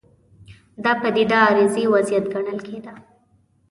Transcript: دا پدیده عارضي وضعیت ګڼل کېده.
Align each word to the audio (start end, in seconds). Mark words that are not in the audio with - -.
دا 0.83 0.91
پدیده 1.01 1.37
عارضي 1.45 1.83
وضعیت 1.93 2.25
ګڼل 2.33 2.59
کېده. 2.67 2.93